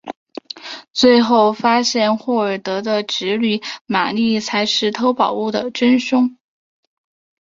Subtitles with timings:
[0.91, 6.37] 最后发现霍尔德的侄女玛丽才是偷宝物的真凶。